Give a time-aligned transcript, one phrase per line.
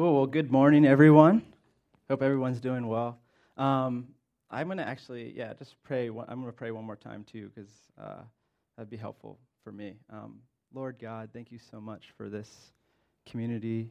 [0.00, 0.16] Cool.
[0.16, 1.42] Well, good morning, everyone.
[2.08, 3.18] Hope everyone's doing well.
[3.58, 4.08] Um,
[4.50, 6.08] I'm going to actually, yeah, just pray.
[6.08, 7.70] One, I'm going to pray one more time, too, because
[8.02, 8.22] uh,
[8.74, 9.96] that'd be helpful for me.
[10.10, 10.38] Um,
[10.72, 12.72] Lord God, thank you so much for this
[13.26, 13.90] community.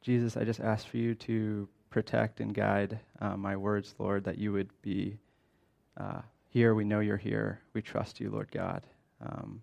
[0.00, 4.38] Jesus, I just ask for you to protect and guide uh, my words, Lord, that
[4.38, 5.18] you would be
[5.98, 6.74] uh, here.
[6.74, 7.60] We know you're here.
[7.74, 8.86] We trust you, Lord God.
[9.20, 9.60] Um,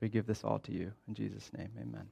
[0.00, 0.90] we give this all to you.
[1.06, 2.08] In Jesus' name, amen.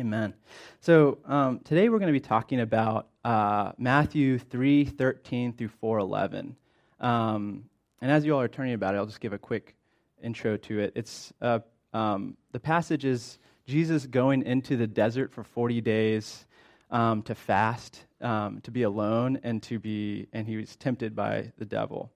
[0.00, 0.34] Amen.
[0.80, 6.00] So um, today we're going to be talking about uh, Matthew 3 13 through 4
[6.00, 6.56] 11.
[6.98, 7.66] Um,
[8.00, 9.76] and as you all are turning about it, I'll just give a quick
[10.20, 10.94] intro to it.
[10.96, 11.60] It's uh,
[11.92, 16.44] um, the passage is Jesus going into the desert for 40 days
[16.90, 21.52] um, to fast, um, to be alone, and to be, and he was tempted by
[21.56, 22.10] the devil.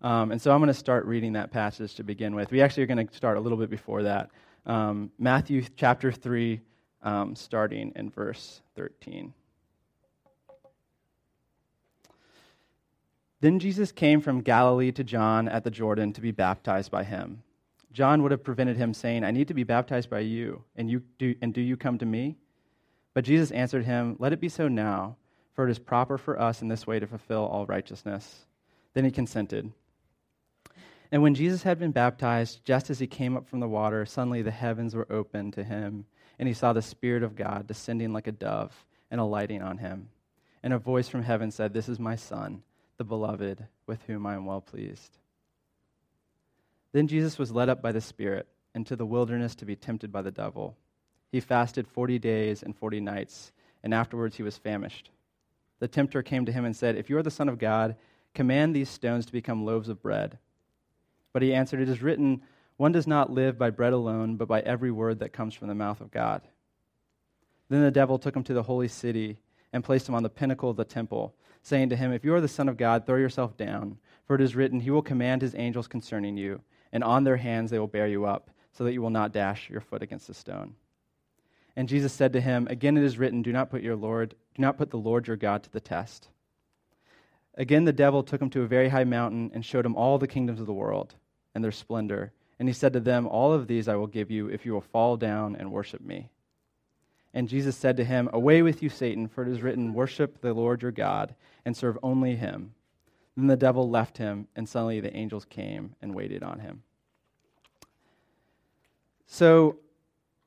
[0.00, 2.50] Um, and so I'm going to start reading that passage to begin with.
[2.50, 4.30] We actually are going to start a little bit before that.
[5.18, 6.60] Matthew chapter 3
[7.02, 9.32] um, starting in verse 13.
[13.40, 17.42] Then Jesus came from Galilee to John at the Jordan to be baptized by him.
[17.92, 21.02] John would have prevented him, saying, I need to be baptized by you, and, you
[21.18, 22.36] do, and do you come to me?
[23.14, 25.16] But Jesus answered him, Let it be so now,
[25.54, 28.46] for it is proper for us in this way to fulfill all righteousness.
[28.94, 29.72] Then he consented.
[31.10, 34.42] And when Jesus had been baptized, just as he came up from the water, suddenly
[34.42, 36.04] the heavens were opened to him
[36.38, 40.08] and he saw the Spirit of God descending like a dove and alighting on him.
[40.62, 42.62] And a voice from heaven said, This is my Son,
[42.96, 45.18] the beloved, with whom I am well pleased.
[46.92, 50.22] Then Jesus was led up by the Spirit into the wilderness to be tempted by
[50.22, 50.76] the devil.
[51.30, 53.52] He fasted forty days and forty nights,
[53.82, 55.10] and afterwards he was famished.
[55.80, 57.96] The tempter came to him and said, If you are the Son of God,
[58.34, 60.38] command these stones to become loaves of bread.
[61.32, 62.42] But he answered, It is written,
[62.78, 65.74] one does not live by bread alone, but by every word that comes from the
[65.74, 66.42] mouth of God.
[67.68, 69.40] Then the devil took him to the holy city
[69.72, 72.40] and placed him on the pinnacle of the temple, saying to him, If you are
[72.40, 75.56] the Son of God, throw yourself down, for it is written, He will command His
[75.56, 76.60] angels concerning you,
[76.92, 79.68] and on their hands they will bear you up, so that you will not dash
[79.68, 80.74] your foot against a stone.
[81.76, 84.62] And Jesus said to him, Again it is written, Do not put your Lord, do
[84.62, 86.28] not put the Lord your God to the test.
[87.54, 90.28] Again the devil took him to a very high mountain and showed him all the
[90.28, 91.16] kingdoms of the world
[91.54, 92.32] and their splendor.
[92.58, 94.80] And he said to them, All of these I will give you if you will
[94.80, 96.30] fall down and worship me.
[97.34, 100.54] And Jesus said to him, Away with you, Satan, for it is written, Worship the
[100.54, 102.74] Lord your God and serve only him.
[103.36, 106.82] Then the devil left him, and suddenly the angels came and waited on him.
[109.26, 109.76] So,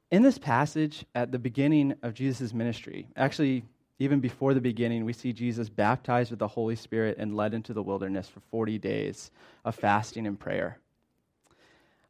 [0.09, 3.63] in this passage, at the beginning of Jesus' ministry, actually,
[3.99, 7.71] even before the beginning, we see Jesus baptized with the Holy Spirit and led into
[7.71, 9.31] the wilderness for 40 days
[9.63, 10.79] of fasting and prayer.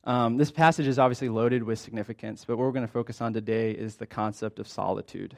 [0.03, 3.33] Um, this passage is obviously loaded with significance, but what we're going to focus on
[3.33, 5.37] today is the concept of solitude.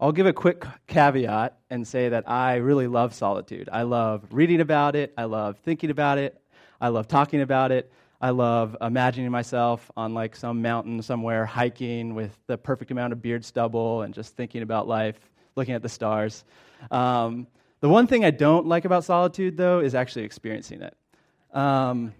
[0.00, 3.68] I'll give a quick caveat and say that I really love solitude.
[3.72, 6.40] I love reading about it, I love thinking about it,
[6.80, 7.92] I love talking about it.
[8.22, 13.20] I love imagining myself on like some mountain somewhere hiking with the perfect amount of
[13.20, 15.18] beard stubble and just thinking about life,
[15.56, 16.44] looking at the stars.
[16.92, 17.48] Um,
[17.80, 20.96] the one thing I don't like about solitude, though, is actually experiencing it.
[21.52, 22.14] Um,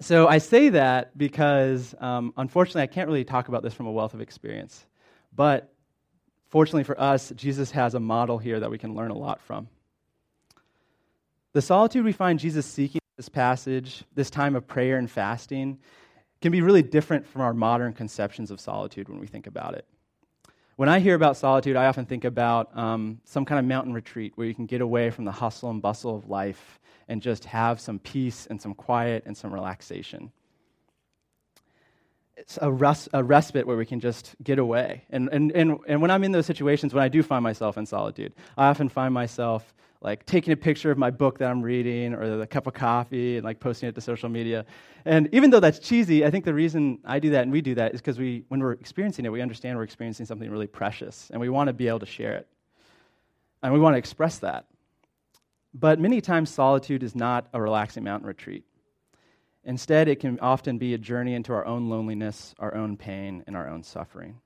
[0.00, 3.92] so I say that because, um, unfortunately, I can't really talk about this from a
[3.92, 4.86] wealth of experience.
[5.34, 5.72] But
[6.48, 9.68] fortunately for us, Jesus has a model here that we can learn a lot from.
[11.52, 15.78] The solitude we find Jesus seeking in this passage, this time of prayer and fasting,
[16.40, 19.86] can be really different from our modern conceptions of solitude when we think about it.
[20.78, 24.34] When I hear about solitude, I often think about um, some kind of mountain retreat
[24.36, 26.78] where you can get away from the hustle and bustle of life
[27.08, 30.30] and just have some peace and some quiet and some relaxation.
[32.36, 35.02] It's a, res- a respite where we can just get away.
[35.10, 37.84] And, and, and, and when I'm in those situations, when I do find myself in
[37.84, 42.14] solitude, I often find myself like taking a picture of my book that I'm reading
[42.14, 44.64] or the cup of coffee and like posting it to social media.
[45.04, 47.74] And even though that's cheesy, I think the reason I do that and we do
[47.74, 51.30] that is because we, when we're experiencing it, we understand we're experiencing something really precious
[51.30, 52.48] and we want to be able to share it.
[53.62, 54.66] And we want to express that.
[55.74, 58.64] But many times, solitude is not a relaxing mountain retreat.
[59.64, 63.56] Instead, it can often be a journey into our own loneliness, our own pain, and
[63.56, 64.40] our own suffering.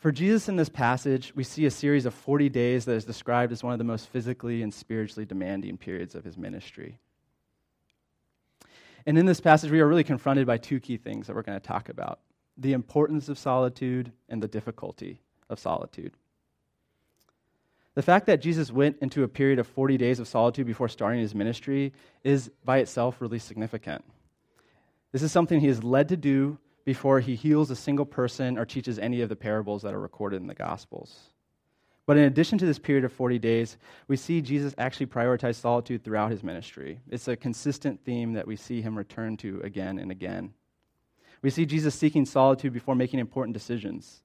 [0.00, 3.52] For Jesus in this passage, we see a series of 40 days that is described
[3.52, 6.98] as one of the most physically and spiritually demanding periods of his ministry.
[9.04, 11.60] And in this passage, we are really confronted by two key things that we're going
[11.60, 12.20] to talk about
[12.56, 16.12] the importance of solitude and the difficulty of solitude.
[17.94, 21.20] The fact that Jesus went into a period of 40 days of solitude before starting
[21.20, 21.92] his ministry
[22.22, 24.04] is by itself really significant.
[25.12, 26.58] This is something he is led to do
[26.90, 30.40] before he heals a single person or teaches any of the parables that are recorded
[30.40, 31.30] in the Gospels.
[32.04, 33.78] But in addition to this period of 40 days,
[34.08, 36.98] we see Jesus actually prioritize solitude throughout his ministry.
[37.08, 40.52] It's a consistent theme that we see him return to again and again.
[41.42, 44.24] We see Jesus seeking solitude before making important decisions.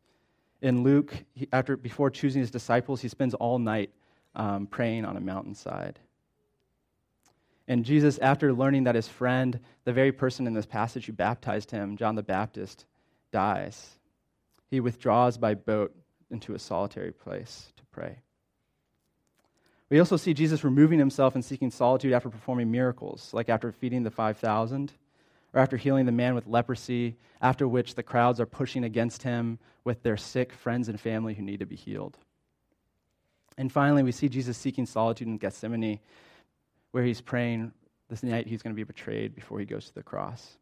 [0.64, 1.14] In Luke,
[1.54, 3.92] after, before choosing his disciples, he spends all night
[4.34, 6.00] um, praying on a mountainside.
[7.68, 11.72] And Jesus, after learning that his friend, the very person in this passage who baptized
[11.72, 12.86] him, John the Baptist,
[13.32, 13.98] dies,
[14.70, 15.96] he withdraws by boat
[16.30, 18.20] into a solitary place to pray.
[19.90, 24.04] We also see Jesus removing himself and seeking solitude after performing miracles, like after feeding
[24.04, 24.92] the 5,000,
[25.54, 29.60] or after healing the man with leprosy, after which the crowds are pushing against him
[29.84, 32.18] with their sick friends and family who need to be healed.
[33.58, 36.00] And finally, we see Jesus seeking solitude in Gethsemane
[36.96, 37.74] where he's praying
[38.08, 40.56] this night he's going to be betrayed before he goes to the cross.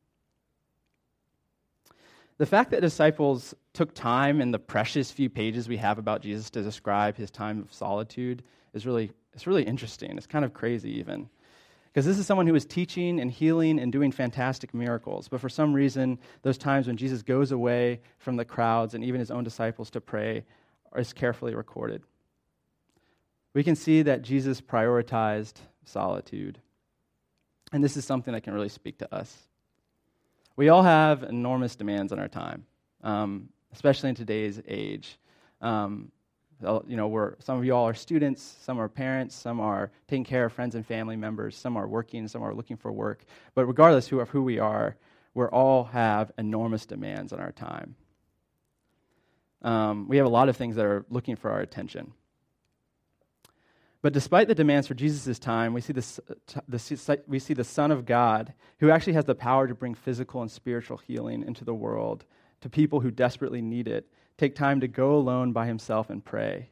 [2.40, 6.50] The fact that disciples took time in the precious few pages we have about Jesus
[6.50, 8.42] to describe his time of solitude
[8.74, 10.18] is really, it's really interesting.
[10.18, 11.30] It's kind of crazy, even.
[11.86, 15.28] Because this is someone who is teaching and healing and doing fantastic miracles.
[15.28, 19.20] But for some reason, those times when Jesus goes away from the crowds and even
[19.20, 20.46] his own disciples to pray
[20.98, 22.02] is carefully recorded.
[23.54, 25.56] We can see that Jesus prioritized
[25.86, 26.60] solitude.
[27.72, 29.36] And this is something that can really speak to us.
[30.56, 32.66] We all have enormous demands on our time,
[33.04, 35.18] um, especially in today's age.
[35.62, 36.12] Um,
[36.88, 40.24] you know, we're, some of you all are students, some are parents, some are taking
[40.24, 43.26] care of friends and family members, some are working, some are looking for work.
[43.56, 44.96] But regardless of who we are,
[45.34, 47.96] we all have enormous demands on our time.
[49.64, 52.14] Um, we have a lot of things that are looking for our attention.
[54.04, 57.64] But despite the demands for Jesus' time, we see, this, uh, the, we see the
[57.64, 61.64] Son of God, who actually has the power to bring physical and spiritual healing into
[61.64, 62.26] the world
[62.60, 64.06] to people who desperately need it,
[64.38, 66.70] take time to go alone by himself and pray.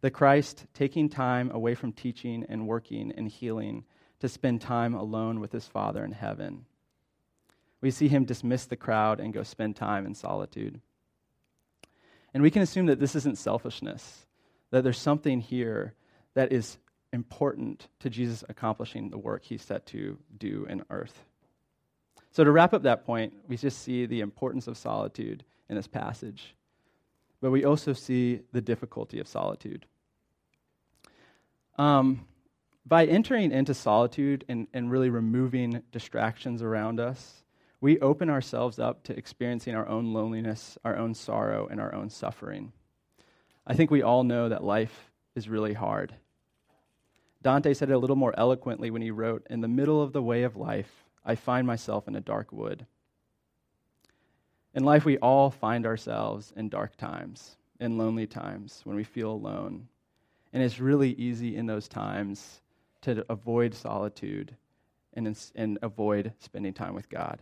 [0.00, 3.84] The Christ taking time away from teaching and working and healing
[4.18, 6.64] to spend time alone with his Father in heaven.
[7.80, 10.80] We see him dismiss the crowd and go spend time in solitude.
[12.34, 14.26] And we can assume that this isn't selfishness,
[14.72, 15.94] that there's something here
[16.34, 16.78] that is
[17.12, 21.24] important to Jesus accomplishing the work he set to do in earth.
[22.30, 25.86] So, to wrap up that point, we just see the importance of solitude in this
[25.86, 26.54] passage,
[27.40, 29.86] but we also see the difficulty of solitude.
[31.78, 32.26] Um,
[32.86, 37.44] by entering into solitude and, and really removing distractions around us,
[37.80, 42.10] we open ourselves up to experiencing our own loneliness, our own sorrow, and our own
[42.10, 42.72] suffering.
[43.66, 45.07] I think we all know that life
[45.38, 46.14] is really hard.
[47.42, 50.22] Dante said it a little more eloquently when he wrote, In the middle of the
[50.22, 52.84] way of life, I find myself in a dark wood.
[54.74, 59.30] In life, we all find ourselves in dark times, in lonely times, when we feel
[59.30, 59.88] alone.
[60.52, 62.60] And it's really easy in those times
[63.02, 64.56] to avoid solitude
[65.14, 67.40] and, and avoid spending time with God.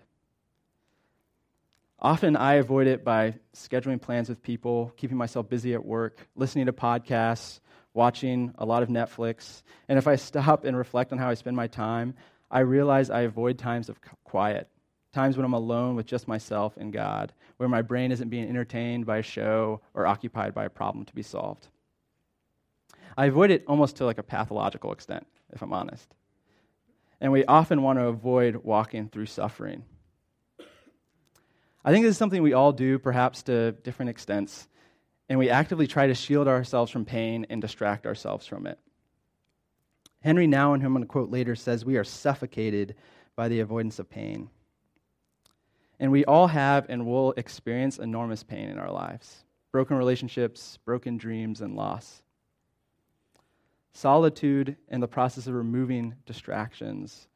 [1.99, 6.67] Often I avoid it by scheduling plans with people, keeping myself busy at work, listening
[6.67, 7.61] to podcasts,
[7.95, 9.63] watching a lot of Netflix.
[9.89, 12.15] And if I stop and reflect on how I spend my time,
[12.51, 14.69] I realize I avoid times of quiet,
[15.13, 19.07] times when I'm alone with just myself and God, where my brain isn't being entertained
[19.07, 21.69] by a show or occupied by a problem to be solved.
[23.17, 26.15] I avoid it almost to like a pathological extent, if I'm honest.
[27.21, 29.85] And we often want to avoid walking through suffering.
[31.87, 34.69] I think this is something we all do, perhaps to different extents
[35.29, 38.79] and we actively try to shield ourselves from pain and distract ourselves from it.
[40.23, 42.95] Henry now, Nouwen, whom I'm going to quote later, says, We are suffocated
[43.35, 44.51] by the avoidance of pain.
[45.99, 51.19] And we all have and will experience enormous pain in our lives broken relationships, broken
[51.19, 52.23] dreams, and loss.
[53.93, 57.29] Solitude and the process of removing distractions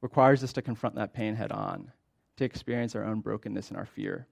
[0.00, 1.90] requires us to confront that pain head on,
[2.38, 4.26] to experience our own brokenness and our fear.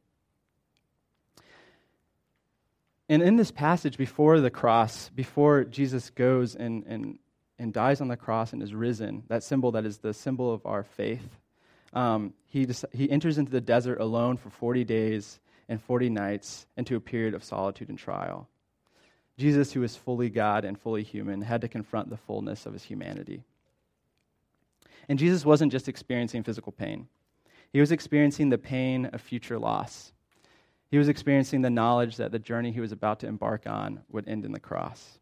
[3.08, 7.18] And in this passage, before the cross, before Jesus goes and, and,
[7.58, 10.66] and dies on the cross and is risen, that symbol that is the symbol of
[10.66, 11.28] our faith,
[11.92, 16.96] um, he, he enters into the desert alone for 40 days and 40 nights into
[16.96, 18.48] a period of solitude and trial.
[19.38, 22.82] Jesus, who is fully God and fully human, had to confront the fullness of his
[22.82, 23.44] humanity.
[25.08, 27.06] And Jesus wasn't just experiencing physical pain,
[27.73, 30.12] he was experiencing the pain of future loss.
[30.90, 34.28] He was experiencing the knowledge that the journey he was about to embark on would
[34.28, 35.18] end in the cross.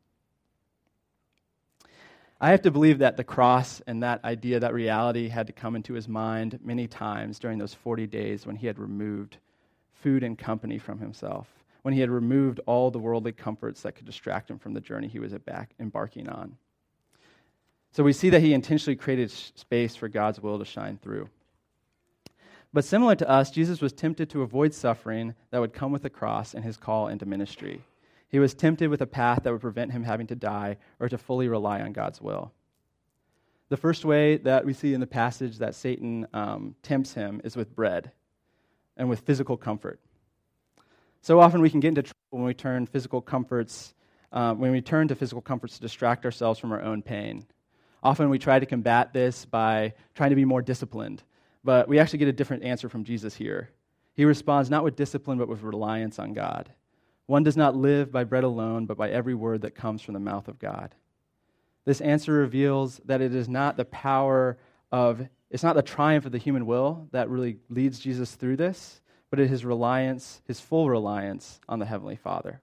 [2.40, 5.76] I have to believe that the cross and that idea, that reality, had to come
[5.76, 9.38] into his mind many times during those 40 days when he had removed
[9.92, 11.48] food and company from himself,
[11.82, 15.08] when he had removed all the worldly comforts that could distract him from the journey
[15.08, 15.32] he was
[15.80, 16.56] embarking on.
[17.92, 21.30] So we see that he intentionally created space for God's will to shine through.
[22.74, 26.10] But similar to us, Jesus was tempted to avoid suffering that would come with the
[26.10, 27.80] cross and his call into ministry.
[28.28, 31.16] He was tempted with a path that would prevent him having to die or to
[31.16, 32.52] fully rely on God's will.
[33.68, 37.54] The first way that we see in the passage that Satan um, tempts him is
[37.54, 38.10] with bread
[38.96, 40.00] and with physical comfort.
[41.22, 43.94] So often we can get into trouble when we turn physical comforts,
[44.32, 47.46] um, when we turn to physical comforts to distract ourselves from our own pain.
[48.02, 51.22] Often we try to combat this by trying to be more disciplined,
[51.64, 53.71] but we actually get a different answer from Jesus here.
[54.14, 56.71] He responds not with discipline, but with reliance on God.
[57.26, 60.21] One does not live by bread alone, but by every word that comes from the
[60.21, 60.94] mouth of God.
[61.85, 64.59] This answer reveals that it is not the power
[64.92, 69.00] of, it's not the triumph of the human will that really leads Jesus through this,
[69.30, 72.61] but it is his reliance, his full reliance on the Heavenly Father.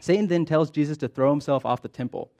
[0.00, 2.30] Satan then tells Jesus to throw himself off the temple,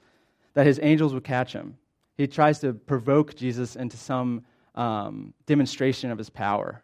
[0.53, 1.77] that his angels would catch him.
[2.19, 4.43] He tries to provoke Jesus into some
[4.75, 6.83] um, demonstration of his power.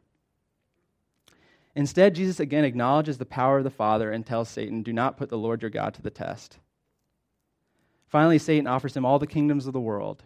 [1.75, 5.27] Instead, Jesus again acknowledges the power of the Father and tells Satan, Do not put
[5.27, 6.59] the Lord your God to the test.
[8.07, 10.23] Finally, Satan offers him all the kingdoms of the world,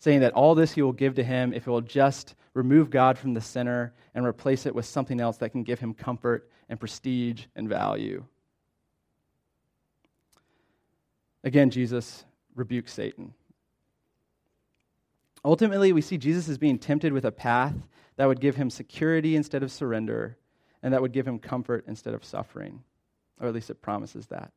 [0.00, 3.16] saying that all this he will give to him if he will just remove God
[3.16, 6.80] from the center and replace it with something else that can give him comfort and
[6.80, 8.24] prestige and value.
[11.44, 12.24] Again, Jesus
[12.56, 13.32] rebukes Satan.
[15.46, 17.76] Ultimately, we see Jesus as being tempted with a path
[18.16, 20.36] that would give him security instead of surrender,
[20.82, 22.82] and that would give him comfort instead of suffering.
[23.40, 24.50] Or at least it promises that.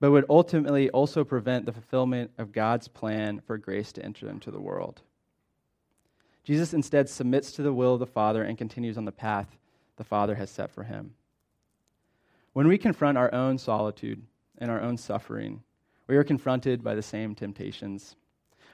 [0.00, 4.50] But would ultimately also prevent the fulfillment of God's plan for grace to enter into
[4.50, 5.00] the world.
[6.42, 9.56] Jesus instead submits to the will of the Father and continues on the path
[9.96, 11.14] the Father has set for him.
[12.52, 14.22] When we confront our own solitude
[14.58, 15.62] and our own suffering,
[16.08, 18.16] we are confronted by the same temptations.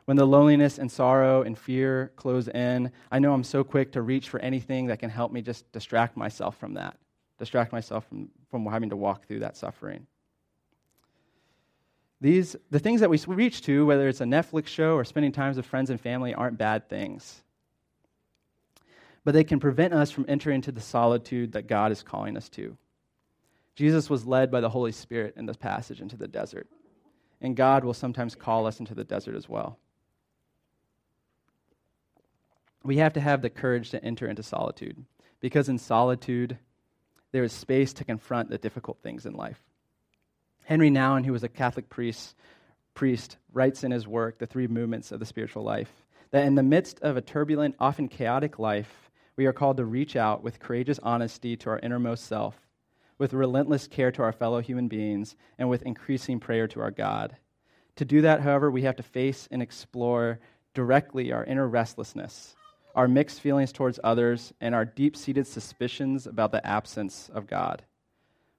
[0.05, 4.03] When the loneliness and sorrow and fear close in, I know I'm so quick to
[4.03, 6.99] reach for anything that can help me just distract myself from that,
[7.39, 10.07] distract myself from, from having to walk through that suffering.
[12.21, 15.57] These, the things that we reach to, whether it's a Netflix show or spending times
[15.57, 17.43] with friends and family, aren't bad things.
[19.25, 22.51] But they can prevent us from entering into the solitude that God is calling us
[22.51, 22.77] to.
[23.75, 26.69] Jesus was led by the Holy Spirit in this passage into the desert.
[27.41, 29.79] And God will sometimes call us into the desert as well
[32.85, 35.05] we have to have the courage to enter into solitude
[35.41, 36.59] because in solitude,
[37.33, 39.61] there is space to confront the difficult things in life.
[40.65, 42.35] Henry Nouwen, who was a Catholic priest,
[42.95, 45.93] priest, writes in his work, The Three Movements of the Spiritual Life,
[46.31, 50.17] that in the midst of a turbulent, often chaotic life, we are called to reach
[50.17, 52.57] out with courageous honesty to our innermost self,
[53.19, 57.37] with relentless care to our fellow human beings, and with increasing prayer to our God.
[57.97, 60.41] To do that, however, we have to face and explore
[60.73, 62.57] directly our inner restlessness,
[62.95, 67.83] our mixed feelings towards others, and our deep seated suspicions about the absence of God.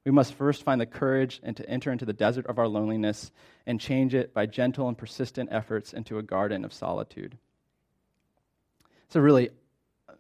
[0.06, 3.32] We must first find the courage and to enter into the desert of our loneliness
[3.66, 7.38] and change it by gentle and persistent efforts into a garden of solitude.
[9.10, 9.50] So, really,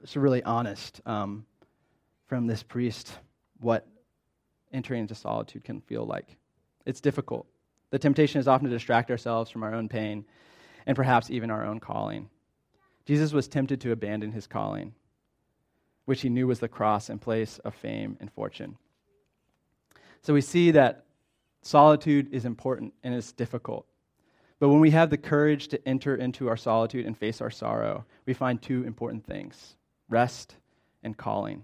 [0.05, 1.45] so really honest um,
[2.27, 3.11] from this priest
[3.59, 3.87] what
[4.73, 6.35] entering into solitude can feel like.
[6.85, 7.47] It's difficult.
[7.91, 10.25] The temptation is often to distract ourselves from our own pain
[10.85, 12.29] and perhaps even our own calling.
[13.05, 14.93] Jesus was tempted to abandon his calling,
[16.05, 18.77] which he knew was the cross in place of fame and fortune.
[20.21, 21.05] So we see that
[21.61, 23.85] solitude is important and it's difficult.
[24.59, 28.05] But when we have the courage to enter into our solitude and face our sorrow,
[28.25, 29.75] we find two important things
[30.09, 30.55] rest
[31.03, 31.63] and calling.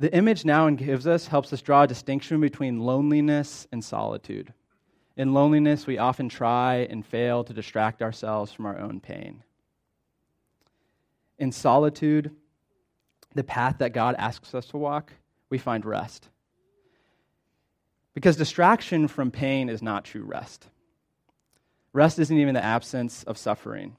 [0.00, 4.52] The image Nouwen gives us helps us draw a distinction between loneliness and solitude.
[5.18, 9.42] In loneliness, we often try and fail to distract ourselves from our own pain.
[11.38, 12.30] In solitude,
[13.34, 15.12] the path that God asks us to walk,
[15.50, 16.28] we find rest.
[18.14, 20.68] Because distraction from pain is not true rest.
[21.92, 23.96] Rest isn't even the absence of suffering.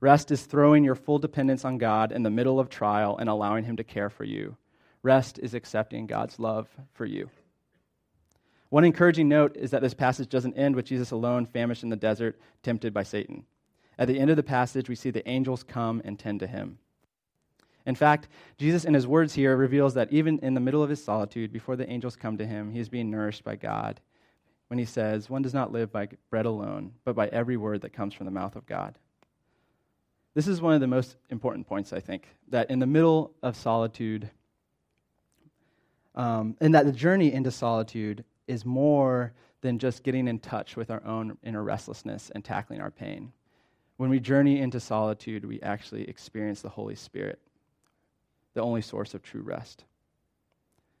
[0.00, 3.64] Rest is throwing your full dependence on God in the middle of trial and allowing
[3.64, 4.56] Him to care for you.
[5.04, 7.30] Rest is accepting God's love for you.
[8.70, 11.96] One encouraging note is that this passage doesn't end with Jesus alone, famished in the
[11.96, 13.44] desert, tempted by Satan.
[13.98, 16.78] At the end of the passage, we see the angels come and tend to him.
[17.84, 21.02] In fact, Jesus, in his words here, reveals that even in the middle of his
[21.02, 24.00] solitude, before the angels come to him, he is being nourished by God
[24.68, 27.92] when he says, One does not live by bread alone, but by every word that
[27.92, 28.98] comes from the mouth of God.
[30.34, 33.56] This is one of the most important points, I think, that in the middle of
[33.56, 34.30] solitude,
[36.14, 40.90] um, and that the journey into solitude is more than just getting in touch with
[40.90, 43.32] our own inner restlessness and tackling our pain.
[43.96, 47.38] When we journey into solitude, we actually experience the Holy Spirit,
[48.54, 49.84] the only source of true rest.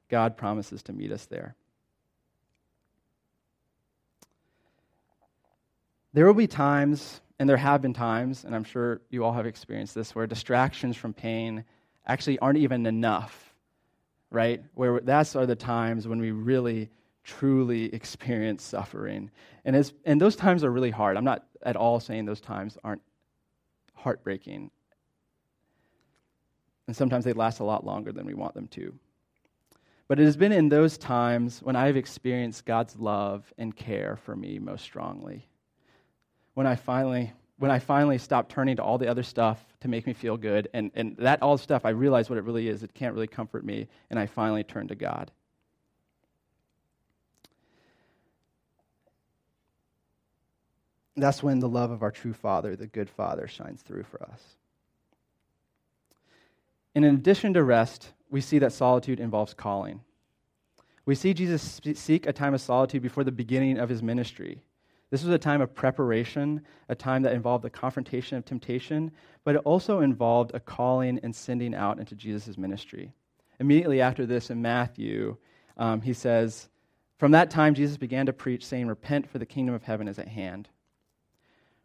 [0.08, 1.54] God promises to meet us there.
[6.12, 9.46] There will be times, and there have been times, and I'm sure you all have
[9.46, 11.64] experienced this, where distractions from pain
[12.06, 13.54] actually aren't even enough,
[14.30, 14.62] right?
[14.74, 16.90] Where that's are the times when we really
[17.24, 19.30] truly experience suffering.
[19.64, 21.16] And, as, and those times are really hard.
[21.16, 23.02] I'm not at all saying those times aren't
[23.94, 24.70] heartbreaking.
[26.86, 28.94] And sometimes they last a lot longer than we want them to.
[30.08, 34.34] But it has been in those times when I've experienced God's love and care for
[34.34, 35.46] me most strongly.
[36.54, 40.06] When I finally when I finally stopped turning to all the other stuff to make
[40.06, 42.82] me feel good, and, and that all stuff, I realized what it really is.
[42.82, 45.30] It can't really comfort me, and I finally turned to God.
[51.20, 54.42] That's when the love of our true Father, the good Father, shines through for us.
[56.94, 60.00] And in addition to rest, we see that solitude involves calling.
[61.04, 64.62] We see Jesus seek a time of solitude before the beginning of his ministry.
[65.10, 69.10] This was a time of preparation, a time that involved the confrontation of temptation,
[69.44, 73.12] but it also involved a calling and sending out into Jesus' ministry.
[73.58, 75.36] Immediately after this in Matthew,
[75.76, 76.68] um, he says,
[77.18, 80.18] From that time, Jesus began to preach, saying, Repent, for the kingdom of heaven is
[80.18, 80.68] at hand.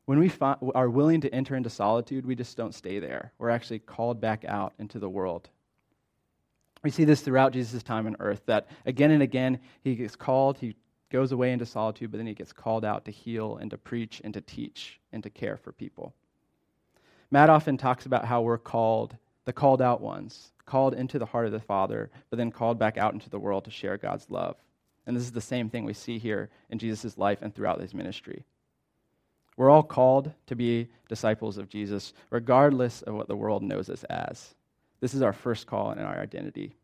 [0.06, 3.32] When we fi- are willing to enter into solitude, we just don't stay there.
[3.38, 5.50] We're actually called back out into the world.
[6.84, 10.60] We see this throughout Jesus' time on earth that again and again he gets called,
[10.60, 10.76] he
[11.12, 14.22] goes away into solitude, but then he gets called out to heal and to preach
[14.24, 16.14] and to teach and to care for people.
[17.32, 21.48] Matt often talks about how we're called, the called out ones, called into the heart
[21.48, 24.56] of the Father, but then called back out into the world to share God's love.
[25.08, 27.94] And this is the same thing we see here in Jesus' life and throughout his
[27.94, 28.46] ministry.
[29.58, 34.04] We're all called to be disciples of Jesus, regardless of what the world knows us
[34.06, 34.54] as.
[35.00, 36.76] This is our first call and our identity.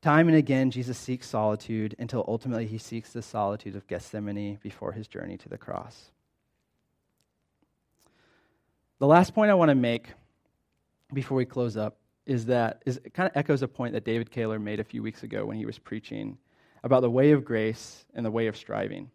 [0.00, 4.92] Time and again, Jesus seeks solitude until ultimately he seeks the solitude of Gethsemane before
[4.92, 6.10] his journey to the cross.
[8.98, 10.08] The last point I want to make
[11.12, 14.30] before we close up is that is, it kind of echoes a point that David
[14.30, 16.38] Kaler made a few weeks ago when he was preaching
[16.82, 19.10] about the way of grace and the way of striving.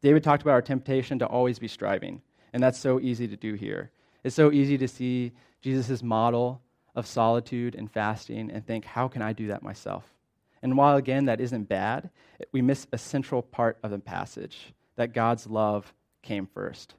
[0.00, 3.54] David talked about our temptation to always be striving, and that's so easy to do
[3.54, 3.90] here.
[4.22, 6.62] It's so easy to see Jesus' model
[6.94, 10.04] of solitude and fasting and think, how can I do that myself?
[10.62, 12.10] And while, again, that isn't bad,
[12.52, 16.94] we miss a central part of the passage that God's love came first.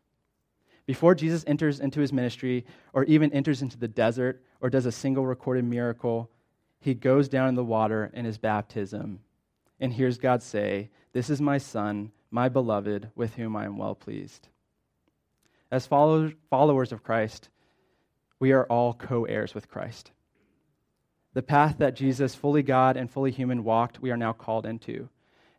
[0.85, 4.91] Before Jesus enters into his ministry or even enters into the desert or does a
[4.91, 6.31] single recorded miracle,
[6.79, 9.19] he goes down in the water in his baptism
[9.79, 13.95] and hears God say, This is my son my beloved, with whom I am well
[13.95, 14.47] pleased.
[15.71, 17.49] As followers of Christ,
[18.39, 20.11] we are all co heirs with Christ.
[21.33, 25.09] The path that Jesus, fully God and fully human, walked, we are now called into.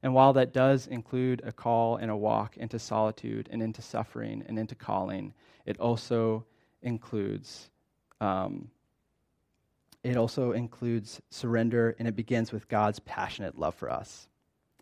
[0.02, 4.42] And while that does include a call and a walk into solitude and into suffering
[4.46, 5.35] and into calling,
[5.66, 6.44] it also
[6.83, 7.70] includes
[8.20, 8.70] um,
[10.02, 14.28] it also includes surrender, and it begins with God's passionate love for us.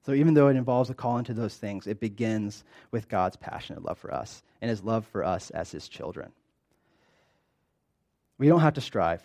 [0.05, 3.83] So even though it involves a call into those things, it begins with God's passionate
[3.83, 6.33] love for us and his love for us as his children.
[8.39, 9.23] We don't have to strive.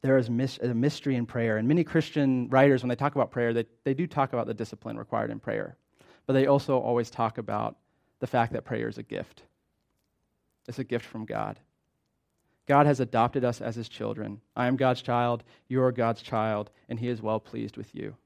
[0.00, 1.56] There is a mystery in prayer.
[1.56, 4.54] And many Christian writers, when they talk about prayer, they, they do talk about the
[4.54, 5.76] discipline required in prayer.
[6.26, 7.76] But they also always talk about
[8.20, 9.42] the fact that prayer is a gift.
[10.66, 11.58] It's a gift from God.
[12.66, 14.40] God has adopted us as his children.
[14.56, 18.16] I am God's child, you are God's child, and he is well pleased with you.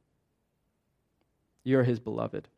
[1.64, 2.48] You're his beloved.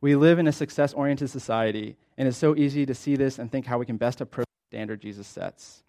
[0.00, 3.50] We live in a success oriented society, and it's so easy to see this and
[3.50, 5.82] think how we can best approach the standard Jesus sets.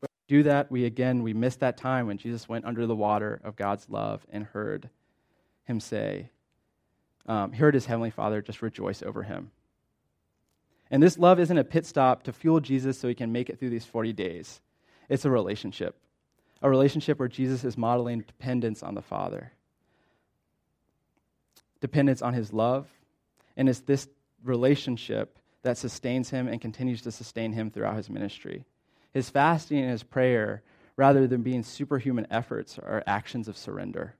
[0.00, 3.40] But do that, we again, we miss that time when Jesus went under the water
[3.42, 4.90] of God's love and heard
[5.64, 6.28] him say,
[7.26, 9.50] um, heard his heavenly Father just rejoice over him.
[10.90, 13.58] And this love isn't a pit stop to fuel Jesus so he can make it
[13.58, 14.60] through these 40 days.
[15.08, 15.96] It's a relationship,
[16.60, 19.52] a relationship where Jesus is modeling dependence on the Father
[21.82, 22.88] dependence on his love,
[23.56, 24.08] and it's this
[24.42, 28.64] relationship that sustains him and continues to sustain him throughout his ministry.
[29.12, 30.62] His fasting and his prayer,
[30.96, 34.14] rather than being superhuman efforts, are actions of surrender.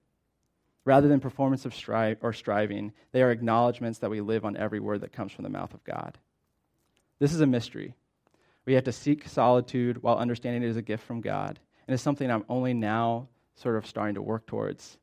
[0.85, 4.81] Rather than performance of strive or striving, they are acknowledgments that we live on every
[4.81, 6.19] word that comes from the mouth of God.
[7.21, 7.95] This is a mystery.
[8.67, 11.61] We have to seek solitude while understanding it is a gift from God.
[11.87, 14.99] And it's something I'm only now sort of starting to work towards.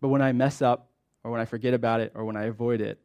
[0.00, 0.88] But when I mess up,
[1.24, 2.98] or when I forget about it, or when I avoid it,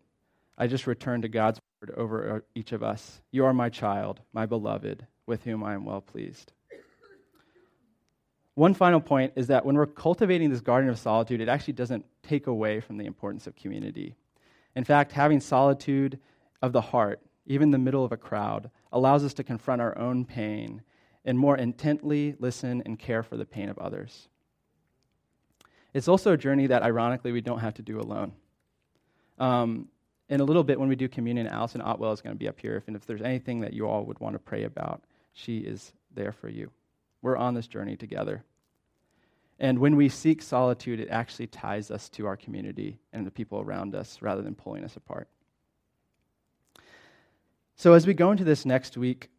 [0.58, 3.22] I just return to God's word over uh, each of us.
[3.32, 6.54] You are my child, my beloved, with whom I am well pleased.
[8.56, 12.06] One final point is that when we're cultivating this garden of solitude, it actually doesn't
[12.24, 14.16] take away from the importance of community.
[14.76, 16.20] In fact, having solitude
[16.64, 19.96] of the heart, even in the middle of a crowd, allows us to confront our
[19.96, 20.82] own pain
[21.24, 24.28] and more intently listen and care for the pain of others.
[25.98, 28.32] It's also a journey that, ironically, we don't have to do alone.
[29.40, 29.88] Um,
[30.30, 32.60] in a little bit, when we do communion, Allison Otwell is going to be up
[32.60, 32.84] here.
[32.86, 35.02] and if there's anything that you all would want to pray about,
[35.34, 36.70] she is there for you.
[37.24, 38.44] We're on this journey together.
[39.58, 43.60] And when we seek solitude, it actually ties us to our community and the people
[43.60, 45.28] around us rather than pulling us apart.
[47.76, 49.32] So, as we go into this next week,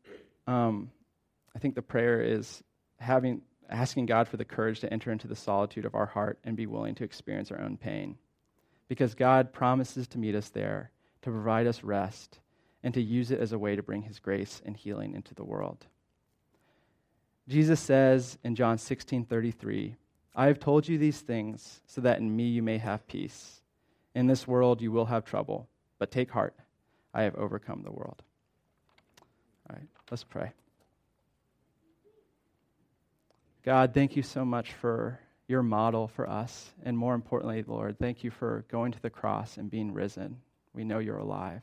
[0.49, 0.91] um,
[1.55, 2.65] I think the prayer is
[2.99, 6.57] having, asking God for the courage to enter into the solitude of our heart and
[6.57, 8.17] be willing to experience our own pain.
[8.89, 10.91] Because God promises to meet us there,
[11.23, 12.39] to provide us rest,
[12.83, 15.45] and to use it as a way to bring His grace and healing into the
[15.45, 15.87] world.
[17.49, 19.97] Jesus says in John 16 33,
[20.35, 23.61] I have told you these things so that in me you may have peace.
[24.15, 26.55] In this world you will have trouble, but take heart.
[27.13, 28.23] I have overcome the world.
[29.69, 30.53] All right, let's pray.
[33.69, 36.71] God, thank you so much for your model for us.
[36.85, 40.39] And more importantly, Lord, thank you for going to the cross and being risen.
[40.73, 41.61] We know you're alive.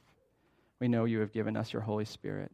[0.80, 2.52] We know you have given us your Holy Spirit.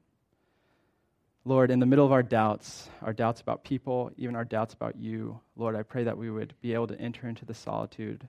[1.43, 4.95] Lord, in the middle of our doubts, our doubts about people, even our doubts about
[4.95, 8.25] you, Lord, I pray that we would be able to enter into the solitude.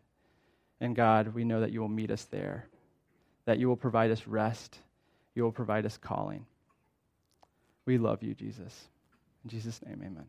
[0.80, 2.66] And God, we know that you will meet us there,
[3.44, 4.76] that you will provide us rest,
[5.36, 6.46] you will provide us calling.
[7.86, 8.88] We love you, Jesus.
[9.44, 10.26] In Jesus' name, amen.